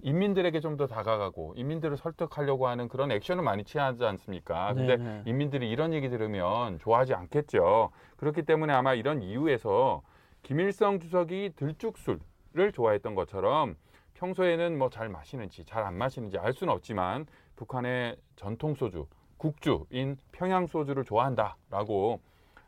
인민들에게 0.03 0.60
좀 0.60 0.77
더 0.77 0.86
다가가고 0.88 1.53
인민들을 1.55 1.98
설득하려고 1.98 2.67
하는 2.67 2.88
그런 2.89 3.12
액션을 3.12 3.43
많이 3.43 3.63
취하지 3.63 4.03
않습니까? 4.03 4.74
근데 4.74 4.98
네, 4.98 5.03
네. 5.03 5.22
인민들이 5.25 5.69
이런 5.69 5.93
얘기 5.93 6.10
들으면 6.10 6.77
좋아하지 6.79 7.13
않겠죠. 7.13 7.91
그렇기 8.17 8.41
때문에 8.43 8.74
아마 8.74 8.93
이런 8.95 9.22
이유에서 9.22 10.01
김일성 10.41 11.00
주석이 11.00 11.51
들쭉술을 11.55 12.72
좋아했던 12.74 13.15
것처럼 13.15 13.75
평소에는 14.15 14.77
뭐 14.77 14.89
잘 14.89 15.10
마시는지 15.10 15.63
잘 15.65 15.83
안 15.83 15.95
마시는지 15.95 16.38
알 16.38 16.53
수는 16.53 16.74
없지만 16.74 17.25
북한의 17.55 18.17
전통 18.36 18.74
소주, 18.75 19.05
국주인 19.38 20.17
평양 20.31 20.67
소주를 20.67 21.03
좋아한다라고 21.05 22.19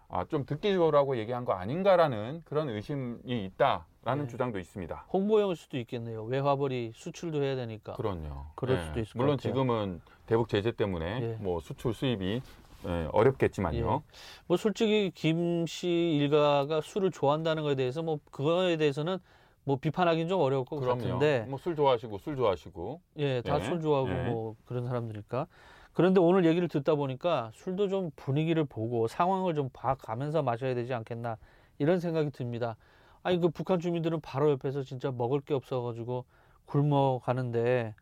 아, 0.07 0.25
좀 0.25 0.45
듣기적으로 0.45 1.17
얘기한 1.17 1.45
거 1.45 1.53
아닌가라는 1.53 2.43
그런 2.45 2.69
의심이 2.69 3.17
있다라는 3.25 4.23
네. 4.23 4.27
주장도 4.27 4.59
있습니다. 4.59 5.05
홍보용일 5.11 5.55
수도 5.55 5.77
있겠네요. 5.77 6.23
외화벌이 6.23 6.91
수출도 6.93 7.43
해야 7.43 7.55
되니까. 7.55 7.93
그럼요. 7.93 8.45
그럴 8.55 8.77
수도 8.85 8.99
있을 8.99 9.13
것 9.13 9.17
물론 9.19 9.37
같아요. 9.37 9.53
지금은 9.53 10.01
대북 10.27 10.47
제재 10.49 10.71
때문에 10.71 11.19
예. 11.21 11.37
뭐 11.39 11.59
수출 11.59 11.93
수입이 11.93 12.41
예, 12.87 13.09
어렵겠지만요. 13.11 14.03
뭐 14.47 14.57
솔직히 14.57 15.11
김 15.15 15.65
씨 15.65 15.87
일가가 15.87 16.81
술을 16.81 17.09
좋아한다는 17.11 17.63
것에 17.63 17.75
대해서 17.75 18.03
뭐 18.03 18.19
그거에 18.31 18.77
대해서는 18.77 19.17
뭐 19.63 19.77
비판하기는 19.77 20.27
좀 20.29 20.39
어려울 20.41 20.65
것 20.65 20.79
그럼요. 20.79 20.97
같은데 20.99 21.45
뭐 21.49 21.57
술 21.57 21.75
좋아하시고 21.75 22.19
술 22.19 22.35
좋아하시고 22.35 23.01
예, 23.17 23.41
다 23.41 23.59
예, 23.59 23.63
술 23.63 23.81
좋아하고 23.81 24.09
예. 24.09 24.23
뭐 24.29 24.55
그런 24.65 24.85
사람들이니까. 24.85 25.47
그런데 25.95 26.19
오늘 26.19 26.45
얘기를 26.45 26.67
듣다 26.67 26.95
보니까 26.95 27.51
술도 27.55 27.87
좀 27.87 28.11
분위기를 28.17 28.65
보고 28.65 29.07
상황을 29.07 29.55
좀 29.55 29.69
봐가면서 29.71 30.43
마셔야 30.43 30.75
되지 30.75 30.93
않겠나 30.93 31.37
이런 31.79 32.01
생각이 32.01 32.31
듭니다. 32.31 32.75
아니 33.23 33.39
그 33.39 33.49
북한 33.49 33.79
주민들은 33.79 34.19
바로 34.19 34.51
옆에서 34.51 34.83
진짜 34.83 35.09
먹을 35.11 35.39
게 35.39 35.53
없어가지고 35.53 36.25
굶어 36.65 37.21
가는데 37.23 37.95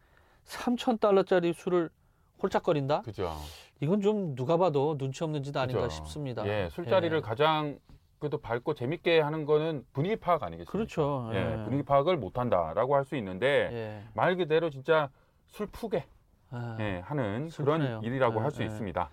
3천 0.46 1.00
달러짜리 1.00 1.54
술을 1.54 1.92
홀짝거린다? 2.42 3.04
그죠. 3.04 3.32
이건 3.80 4.02
좀 4.02 4.34
누가 4.36 4.58
봐도 4.58 4.98
눈치 4.98 5.24
없는 5.24 5.44
짓 5.44 5.56
아닌가 5.56 5.84
그죠. 5.84 5.96
싶습니다. 5.96 6.46
예, 6.48 6.70
술자리를 6.72 7.16
예. 7.16 7.22
가장 7.22 7.78
그래도 8.18 8.40
밝고 8.40 8.74
재밌게 8.74 9.20
하는 9.20 9.46
거는 9.46 9.86
분위기 9.94 10.16
파악 10.16 10.42
아니겠습니까? 10.42 10.72
그렇죠. 10.72 11.30
예, 11.34 11.38
예. 11.60 11.64
분위기 11.64 11.84
파악을 11.84 12.18
못 12.18 12.40
한다라고 12.40 12.96
할 12.96 13.06
수 13.06 13.16
있는데 13.18 13.70
예. 13.72 14.04
말 14.16 14.36
그대로 14.36 14.72
진짜 14.72 15.12
술 15.48 15.68
푸게 15.68 16.00
아. 16.00 16.13
예, 16.80 17.02
하는 17.06 17.50
슬프네요. 17.50 18.00
그런 18.00 18.04
일이라고 18.04 18.40
예, 18.40 18.40
할수 18.44 18.62
예. 18.62 18.66
있습니다. 18.68 19.10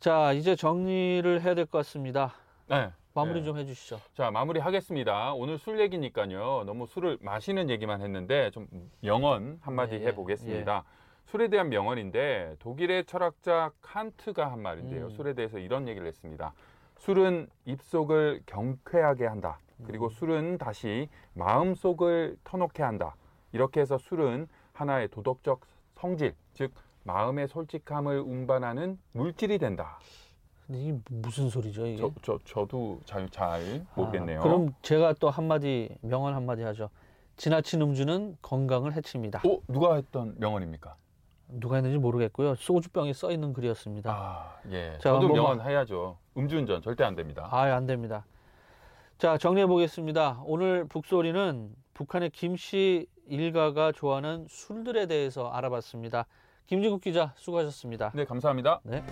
자, 0.00 0.32
이제 0.32 0.56
정리를 0.56 1.40
해야 1.42 1.54
될 1.54 1.66
것 1.66 1.78
같습니다. 1.78 2.32
네. 2.68 2.90
마무리 3.12 3.40
예. 3.40 3.44
좀 3.44 3.58
해주시죠. 3.58 4.00
자, 4.14 4.30
마무리하겠습니다. 4.30 5.34
오늘 5.34 5.58
술 5.58 5.80
얘기니까요. 5.80 6.62
너무 6.64 6.86
술을 6.86 7.18
마시는 7.20 7.68
얘기만 7.68 8.00
했는데 8.02 8.50
좀 8.52 8.68
명언 9.00 9.58
한마디 9.62 9.96
예, 9.96 10.06
해보겠습니다. 10.06 10.84
술에 11.26 11.48
대한 11.48 11.68
명언인데 11.68 12.56
독일의 12.60 13.04
철학자 13.04 13.70
칸트가 13.82 14.50
한 14.50 14.60
말인데요. 14.62 15.06
음. 15.06 15.10
술에 15.10 15.34
대해서 15.34 15.58
이런 15.58 15.86
얘기를 15.88 16.06
했습니다. 16.06 16.52
술은 16.98 17.48
입속을 17.66 18.42
경쾌하게 18.46 19.26
한다. 19.26 19.58
그리고 19.86 20.06
음. 20.06 20.10
술은 20.10 20.58
다시 20.58 21.08
마음속을 21.34 22.36
터놓게 22.44 22.82
한다. 22.82 23.14
이렇게 23.52 23.80
해서 23.80 23.98
술은 23.98 24.48
하나의 24.72 25.08
도덕적 25.08 25.60
성질, 25.94 26.34
즉 26.60 26.74
마음의 27.04 27.48
솔직함을 27.48 28.20
운반하는 28.20 28.98
물질이 29.12 29.56
된다. 29.56 29.98
근데 30.66 30.82
이게 30.82 30.98
무슨 31.08 31.48
소리죠, 31.48 31.86
이게? 31.86 31.96
저, 31.96 32.12
저, 32.20 32.38
저도 32.44 33.00
잘, 33.06 33.26
잘 33.30 33.86
모르겠네요. 33.94 34.40
아, 34.40 34.42
그럼 34.42 34.74
제가 34.82 35.14
또 35.14 35.30
한마디, 35.30 35.88
명언 36.02 36.34
한마디 36.34 36.60
하죠. 36.62 36.90
지나친 37.38 37.80
음주는 37.80 38.36
건강을 38.42 38.92
해칩니다. 38.92 39.40
어, 39.48 39.58
누가 39.68 39.94
했던 39.94 40.34
명언입니까? 40.36 40.96
누가 41.48 41.76
했는지 41.76 41.96
모르겠고요. 41.96 42.54
소주병에 42.56 43.14
써 43.14 43.32
있는 43.32 43.54
글이었습니다. 43.54 44.12
아, 44.12 44.60
예. 44.70 44.98
자, 45.00 45.14
저도 45.14 45.28
명언 45.28 45.62
해야죠. 45.62 46.18
음주운전 46.36 46.82
절대 46.82 47.04
안 47.04 47.16
됩니다. 47.16 47.48
아, 47.50 47.62
안 47.62 47.86
됩니다. 47.86 48.26
자, 49.16 49.38
정리해 49.38 49.66
보겠습니다. 49.66 50.42
오늘 50.44 50.84
북소리는 50.84 51.74
북한의 51.94 52.28
김씨 52.30 53.06
일가가 53.28 53.92
좋아하는 53.92 54.44
술들에 54.50 55.06
대해서 55.06 55.48
알아봤습니다. 55.48 56.26
김진국 56.70 57.00
기자 57.00 57.32
수고하셨습니다. 57.36 58.12
네, 58.14 58.24
감사합니다. 58.24 58.80
네. 58.84 59.02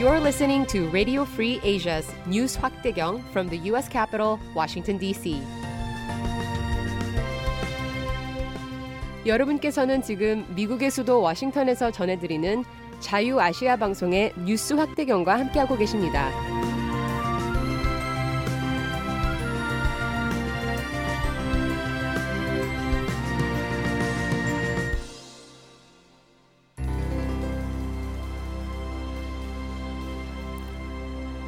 You're 0.00 0.18
listening 0.22 0.66
to 0.68 0.88
Radio 0.88 1.24
Free 1.24 1.60
Asia's 1.60 2.10
News 2.26 2.58
확대경 2.58 3.20
from 3.32 3.50
the 3.50 3.70
U.S. 3.70 3.86
capital, 3.92 4.38
Washington, 4.56 4.98
D.C. 4.98 5.42
여러분께서는 9.26 10.00
지금 10.00 10.46
미국의 10.54 10.90
수도 10.90 11.20
워싱턴에서 11.20 11.90
전해드리는 11.90 12.64
자유아시아 13.00 13.76
방송의 13.76 14.32
뉴스 14.46 14.72
확대경과 14.72 15.38
함께하고 15.38 15.76
계십니다. 15.76 16.30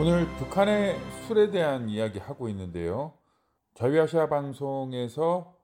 오늘 0.06 0.28
북한의 0.36 0.98
술에 1.26 1.50
대한 1.50 1.88
이야기 1.88 2.18
하고 2.18 2.50
있는데요. 2.50 3.14
자유아시아 3.72 4.28
방송에서 4.28 5.56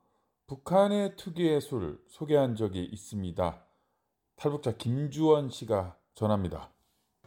북한의 0.46 1.16
특유의 1.16 1.60
술 1.60 2.00
소개한 2.08 2.56
적이 2.56 2.84
있습니다. 2.84 3.66
탈북자 4.36 4.74
김주원 4.78 5.50
씨가 5.50 5.98
전합니다. 6.14 6.72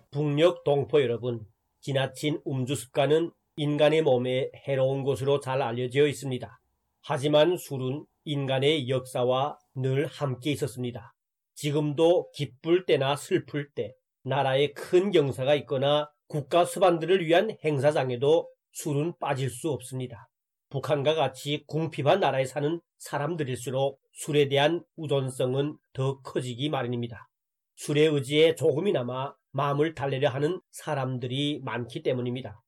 북녘 0.09 0.63
동포 0.63 1.03
여러분, 1.03 1.45
지나친 1.81 2.41
음주 2.47 2.73
습관은 2.73 3.29
인간의 3.57 4.01
몸에 4.01 4.49
해로운 4.67 5.03
것으로 5.03 5.39
잘 5.39 5.61
알려져 5.61 6.07
있습니다. 6.07 6.59
하지만 7.03 7.57
술은 7.57 8.07
인간의 8.25 8.89
역사와 8.89 9.59
늘 9.75 10.07
함께 10.07 10.51
있었습니다. 10.53 11.13
지금도 11.53 12.31
기쁠 12.31 12.87
때나 12.87 13.15
슬플 13.15 13.69
때, 13.75 13.93
나라에 14.23 14.71
큰 14.73 15.11
경사가 15.11 15.53
있거나 15.53 16.09
국가 16.33 16.65
수반들을 16.65 17.27
위한 17.27 17.55
행사장에도 17.63 18.49
술은 18.71 19.19
빠질 19.19 19.51
수 19.51 19.69
없습니다. 19.69 20.27
북한과 20.71 21.13
같이 21.13 21.63
궁핍한 21.67 22.21
나라에 22.21 22.45
사는 22.45 22.81
사람들일수록 22.97 23.99
술에 24.13 24.47
대한 24.47 24.83
우존성은 24.95 25.77
더 25.93 26.19
커지기 26.21 26.69
마련입니다. 26.71 27.29
술에 27.75 28.05
의지해 28.05 28.55
조금이나마 28.55 29.31
마음을 29.51 29.93
달래려 29.93 30.29
하는 30.29 30.59
사람들이 30.71 31.61
많기 31.63 32.01
때문입니다. 32.01 32.59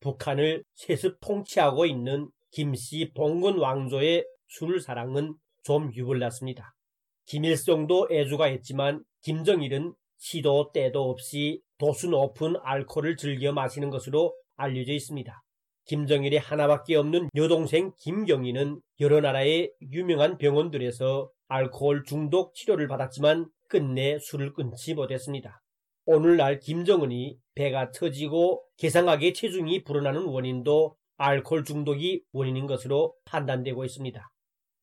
북한을 0.00 0.62
세습 0.74 1.16
통치하고 1.20 1.86
있는 1.86 2.28
김씨 2.50 3.12
봉건 3.14 3.56
왕조의 3.56 4.26
술 4.48 4.82
사랑은 4.82 5.34
좀 5.62 5.90
유불났습니다. 5.94 6.74
김일성도 7.24 8.08
애주가 8.10 8.44
했지만 8.44 9.02
김정일은 9.22 9.94
시도 10.24 10.70
때도 10.72 11.10
없이 11.10 11.60
도수 11.76 12.08
높은 12.08 12.54
알코올을 12.62 13.18
즐겨 13.18 13.52
마시는 13.52 13.90
것으로 13.90 14.34
알려져 14.56 14.94
있습니다. 14.94 15.42
김정일의 15.84 16.38
하나밖에 16.38 16.96
없는 16.96 17.28
여동생 17.36 17.92
김경희는 17.98 18.80
여러 19.00 19.20
나라의 19.20 19.74
유명한 19.92 20.38
병원들에서 20.38 21.30
알코올 21.48 22.04
중독 22.04 22.54
치료를 22.54 22.88
받았지만 22.88 23.50
끝내 23.68 24.18
술을 24.18 24.54
끊지 24.54 24.94
못했습니다. 24.94 25.60
오늘날 26.06 26.58
김정은이 26.58 27.36
배가 27.54 27.90
터지고 27.90 28.64
개상하게 28.78 29.34
체중이 29.34 29.84
불어나는 29.84 30.24
원인도 30.24 30.96
알코올 31.18 31.64
중독이 31.64 32.22
원인인 32.32 32.66
것으로 32.66 33.14
판단되고 33.26 33.84
있습니다. 33.84 34.26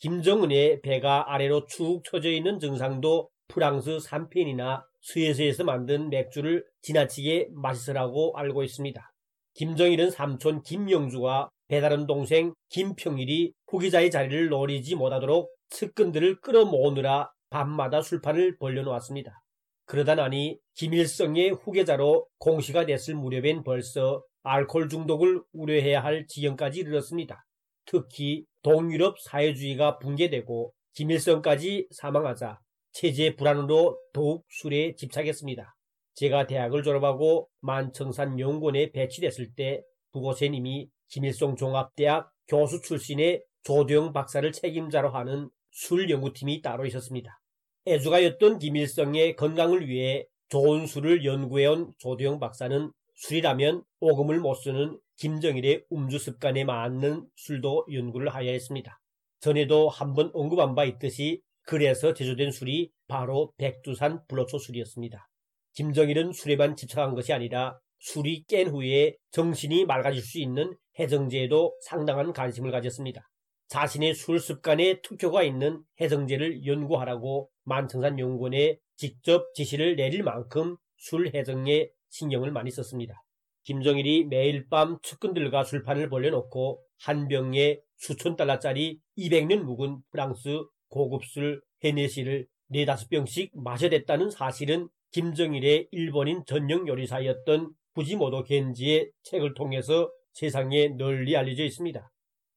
김정은의 0.01 0.81
배가 0.81 1.33
아래로 1.33 1.65
축 1.65 2.03
처져 2.03 2.29
있는 2.29 2.59
증상도 2.59 3.31
프랑스 3.47 3.99
삼펜이나 3.99 4.85
스웨스에서 5.01 5.63
만든 5.63 6.09
맥주를 6.09 6.65
지나치게 6.81 7.49
마시서라고 7.51 8.33
알고 8.35 8.63
있습니다. 8.63 9.11
김정일은 9.53 10.11
삼촌 10.11 10.61
김영주와 10.63 11.49
배다른 11.67 12.05
동생 12.05 12.53
김평일이 12.69 13.53
후기자의 13.67 14.11
자리를 14.11 14.49
노리지 14.49 14.95
못하도록 14.95 15.49
측근들을 15.69 16.41
끌어모으느라 16.41 17.31
밤마다 17.49 18.01
술판을 18.01 18.57
벌려놓았습니다. 18.57 19.41
그러다 19.85 20.15
나니 20.15 20.57
김일성의 20.75 21.51
후계자로 21.51 22.27
공시가 22.39 22.85
됐을 22.85 23.15
무렵엔 23.15 23.63
벌써 23.63 24.23
알코올 24.43 24.89
중독을 24.89 25.41
우려해야 25.53 26.03
할 26.03 26.25
지경까지 26.27 26.79
이르렀습니다. 26.79 27.43
특히 27.85 28.45
동유럽 28.63 29.19
사회주의가 29.19 29.99
붕괴되고 29.99 30.73
김일성까지 30.93 31.87
사망하자 31.91 32.59
체제 32.91 33.35
불안으로 33.35 33.97
더욱 34.13 34.45
술에 34.49 34.95
집착했습니다. 34.95 35.75
제가 36.13 36.45
대학을 36.45 36.83
졸업하고 36.83 37.49
만청산 37.61 38.39
연구원에 38.39 38.91
배치됐을 38.91 39.53
때 39.55 39.81
그곳엔 40.11 40.53
이미 40.53 40.89
김일성 41.07 41.55
종합대학 41.55 42.29
교수 42.47 42.81
출신의 42.81 43.43
조도영 43.63 44.13
박사를 44.13 44.51
책임자로 44.51 45.09
하는 45.09 45.49
술 45.71 46.09
연구팀이 46.09 46.61
따로 46.61 46.85
있었습니다. 46.85 47.39
애주가였던 47.87 48.59
김일성의 48.59 49.35
건강을 49.35 49.87
위해 49.87 50.25
좋은 50.49 50.85
술을 50.85 51.23
연구해온 51.23 51.93
조도영 51.97 52.39
박사는 52.39 52.91
술이라면 53.15 53.83
오금을 53.99 54.39
못 54.39 54.55
쓰는 54.55 54.99
김정일의 55.17 55.85
음주 55.93 56.19
습관에 56.19 56.63
맞는 56.65 57.27
술도 57.35 57.87
연구를 57.91 58.29
하여 58.29 58.51
했습니다. 58.51 58.99
전에도 59.39 59.89
한번 59.89 60.31
언급한 60.33 60.75
바 60.75 60.83
있듯이 60.85 61.41
그래서 61.63 62.13
제조된 62.13 62.51
술이 62.51 62.91
바로 63.07 63.53
백두산 63.57 64.21
불로초 64.27 64.57
술이었습니다. 64.57 65.27
김정일은 65.73 66.33
술에만 66.33 66.75
집착한 66.75 67.15
것이 67.15 67.33
아니라 67.33 67.79
술이 67.99 68.45
깬 68.47 68.67
후에 68.67 69.15
정신이 69.31 69.85
맑아질 69.85 70.21
수 70.21 70.39
있는 70.39 70.75
해정제에도 70.99 71.75
상당한 71.81 72.33
관심을 72.33 72.71
가졌습니다. 72.71 73.29
자신의 73.67 74.15
술 74.15 74.39
습관에 74.39 75.01
특효가 75.01 75.43
있는 75.43 75.81
해정제를 76.01 76.65
연구하라고 76.65 77.49
만청산 77.63 78.19
연구원에 78.19 78.77
직접 78.97 79.53
지시를 79.53 79.95
내릴 79.95 80.23
만큼 80.23 80.75
술 80.97 81.33
해정에 81.33 81.89
신경을 82.09 82.51
많이 82.51 82.69
썼습니다. 82.69 83.23
김정일이 83.63 84.25
매일 84.25 84.67
밤 84.67 84.97
측근들과 85.03 85.63
술판을 85.63 86.09
벌려놓고 86.09 86.83
한 86.99 87.27
병에 87.27 87.79
수천 87.97 88.35
달러짜리 88.35 88.99
200년 89.17 89.61
묵은 89.61 89.99
프랑스 90.11 90.63
고급술 90.91 91.61
헤네시를 91.83 92.45
네다섯 92.67 93.09
병씩 93.09 93.51
마셔댔다는 93.53 94.29
사실은 94.29 94.87
김정일의 95.11 95.87
일본인 95.91 96.43
전용 96.45 96.87
요리사였던 96.87 97.71
부지모도 97.93 98.43
겐지의 98.43 99.11
책을 99.23 99.55
통해서 99.55 100.09
세상에 100.33 100.89
널리 100.89 101.35
알려져 101.35 101.63
있습니다. 101.63 102.11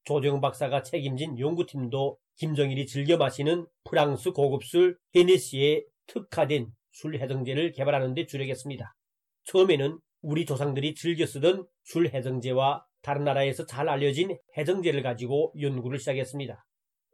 조정 0.05 0.39
박사가 0.39 0.83
책임진 0.83 1.39
연구팀도 1.39 2.17
김정일이 2.37 2.85
즐겨 2.85 3.17
마시는 3.17 3.65
프랑스 3.83 4.31
고급술 4.31 4.97
헤네시에 5.15 5.83
특화된 6.07 6.67
술 6.91 7.17
해정제를 7.17 7.71
개발하는 7.71 8.13
데 8.13 8.25
주력했습니다. 8.25 8.95
처음에는 9.45 9.99
우리 10.21 10.45
조상들이 10.45 10.95
즐겨 10.95 11.25
쓰던 11.25 11.65
술 11.83 12.07
해정제와 12.07 12.85
다른 13.01 13.23
나라에서 13.23 13.65
잘 13.65 13.89
알려진 13.89 14.37
해정제를 14.57 15.03
가지고 15.03 15.53
연구를 15.59 15.99
시작했습니다. 15.99 16.65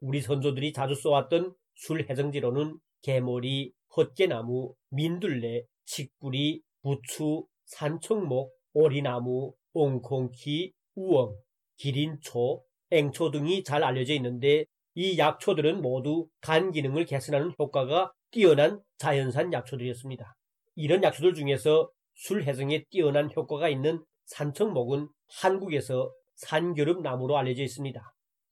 우리 0.02 0.20
선조들이 0.20 0.74
자주 0.74 0.96
써왔던 0.96 1.54
술 1.76 2.06
해정제로는 2.10 2.78
개머리, 3.04 3.72
헛개나무, 3.96 4.74
민둘레, 4.90 5.64
식뿌리, 5.86 6.62
부추, 6.82 7.46
산청목, 7.66 8.52
오리나무, 8.74 9.54
옹콩키, 9.74 10.74
우엉, 10.96 11.36
기린초, 11.78 12.64
앵초 12.90 13.32
등이 13.32 13.64
잘 13.64 13.84
알려져 13.84 14.14
있는데 14.16 14.66
이 14.96 15.18
약초들은 15.18 15.82
모두 15.82 16.28
간 16.42 16.72
기능을 16.72 17.06
개선하는 17.06 17.54
효과가 17.60 18.12
뛰어난 18.32 18.82
자연산 18.98 19.54
약초들이었습니다. 19.54 20.36
이런 20.76 21.04
약초들 21.04 21.34
중에서 21.36 21.90
술 22.16 22.44
해성에 22.44 22.86
뛰어난 22.90 23.30
효과가 23.36 23.70
있는 23.70 24.04
산청목은 24.26 25.08
한국에서 25.42 26.12
산겨릅나무로 26.36 27.38
알려져 27.38 27.64
있습니다. 27.64 28.02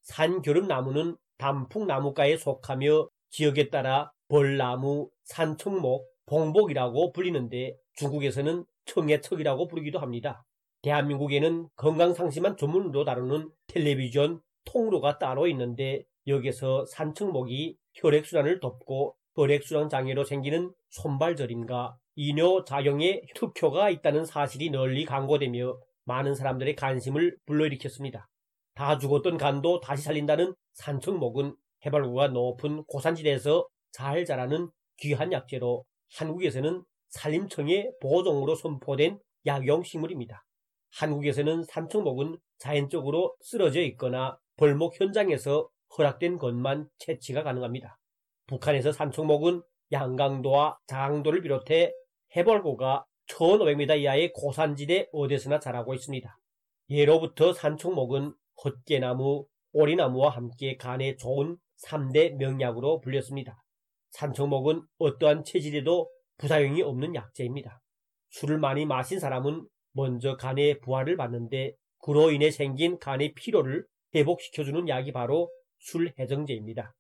산겨릅나무는 0.04 1.16
단풍나무가에 1.40 2.38
속하며 2.38 3.10
지역에 3.32 3.70
따라 3.70 4.12
벌나무, 4.28 5.10
산청목, 5.24 6.08
봉복이라고 6.28 7.12
불리는데 7.12 7.76
중국에서는 7.96 8.64
청해척이라고 8.86 9.68
부르기도 9.68 10.00
합니다. 10.00 10.46
대한민국에는 10.84 11.68
건강상심한 11.76 12.56
전문으로 12.56 13.04
다루는 13.04 13.50
텔레비전 13.68 14.42
통로가 14.66 15.18
따로 15.18 15.48
있는데 15.48 16.04
여기서 16.28 16.86
산청목이 16.86 17.78
혈액순환을 17.96 18.60
돕고 18.60 19.16
혈액순환 19.36 19.90
장애로 19.90 20.24
생기는 20.24 20.72
손발저림과 20.90 21.98
이뇨 22.16 22.64
작용에 22.66 23.22
특효가 23.36 23.90
있다는 23.90 24.26
사실이 24.26 24.70
널리 24.70 25.06
광고되며 25.06 25.80
많은 26.06 26.36
사람들의 26.36 26.76
관심을 26.76 27.38
불러일으켰습니다. 27.46 28.28
다 28.80 28.98
죽었던 28.98 29.38
간도 29.38 29.82
다시 29.82 30.04
살린다는 30.04 30.56
산청목은 30.72 31.54
해발구가 31.86 32.30
높은 32.30 32.86
고산지대에서 32.86 33.68
잘 33.92 34.24
자라는 34.24 34.70
귀한 35.00 35.34
약재로 35.34 35.84
한국에서는 36.16 36.86
산림청의 37.10 37.92
보호종으로 38.00 38.56
선포된 38.56 39.20
약용식물입니다. 39.46 40.46
한국에서는 40.92 41.66
산청목은 41.66 42.38
자연적으로 42.58 43.36
쓰러져 43.42 43.82
있거나 43.82 44.40
벌목 44.56 44.98
현장에서 44.98 45.68
허락된 45.98 46.38
것만 46.38 46.88
채취가 47.00 47.44
가능합니다. 47.44 47.98
북한에서 48.48 48.94
산청목은 48.94 49.62
양강도와 49.92 50.78
장강도를 50.88 51.42
비롯해 51.42 51.92
해벌고가 52.34 53.04
1500m 53.28 54.00
이하의 54.00 54.32
고산지대 54.32 55.10
어디서나 55.12 55.60
자라고 55.60 55.94
있습니다. 55.94 56.40
예로부터 56.90 57.52
산청목은 57.52 58.36
헛개나무, 58.64 59.46
오리나무와 59.72 60.30
함께 60.30 60.76
간에 60.78 61.16
좋은 61.16 61.58
3대 61.86 62.36
명약으로 62.36 63.02
불렸습니다. 63.02 63.62
산청목은 64.12 64.82
어떠한 64.98 65.44
체질에도 65.44 66.10
부사용이 66.38 66.82
없는 66.82 67.16
약재입니다. 67.16 67.80
술을 68.32 68.58
많이 68.60 68.86
마신 68.86 69.20
사람은 69.20 69.68
먼저 69.94 70.38
간의 70.38 70.80
부하를 70.80 71.18
받는데 71.18 71.74
그로 72.00 72.32
인해 72.32 72.52
생긴 72.52 72.98
간의 73.00 73.34
피로를 73.34 73.86
회복시켜주는 74.16 74.88
약이 74.88 75.12
바로 75.12 75.50
술해정제입니다. 75.80 76.94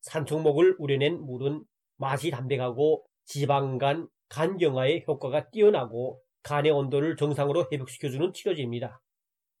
산청목을 0.00 0.76
우려낸 0.78 1.20
물은 1.20 1.64
맛이 1.96 2.30
담백하고 2.30 3.04
지방간, 3.24 4.08
간경화에 4.28 5.04
효과가 5.06 5.50
뛰어나고 5.50 6.20
간의 6.42 6.70
온도를 6.70 7.16
정상으로 7.16 7.66
회복시켜주는 7.72 8.32
치료제입니다. 8.32 9.00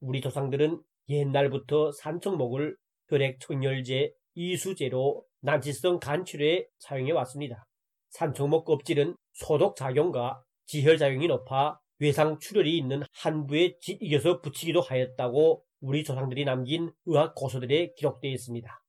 우리 0.00 0.20
조상들은 0.20 0.80
옛날부터 1.08 1.92
산청목을 1.92 2.76
혈액 3.08 3.40
청열제, 3.40 4.12
이수제로 4.34 5.24
난치성 5.40 6.00
간치료에 6.00 6.66
사용해 6.78 7.12
왔습니다. 7.12 7.66
산청목 8.10 8.64
껍질은 8.64 9.16
소독 9.32 9.76
작용과 9.76 10.42
지혈 10.66 10.98
작용이 10.98 11.28
높아 11.28 11.78
외상 11.98 12.38
출혈이 12.38 12.76
있는 12.76 13.02
한부에 13.12 13.76
짓 13.80 13.98
이겨서 14.00 14.40
붙이기도 14.40 14.80
하였다고 14.80 15.62
우리 15.80 16.04
조상들이 16.04 16.44
남긴 16.44 16.92
의학 17.06 17.34
고서들에 17.34 17.92
기록되어 17.96 18.30
있습니다. 18.30 18.82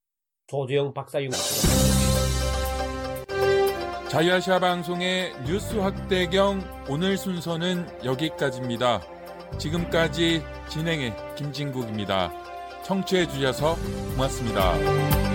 조주영 0.46 0.94
박사용 0.94 1.30
자유아시아 4.08 4.58
방송의 4.58 5.32
뉴스 5.46 5.76
확대경 5.76 6.62
오늘 6.88 7.18
순서는 7.18 8.04
여기까지입니다. 8.04 9.17
지금까지 9.56 10.42
진행의 10.68 11.14
김진국입니다. 11.36 12.32
청취해 12.84 13.26
주셔서 13.28 13.76
고맙습니다. 14.14 15.27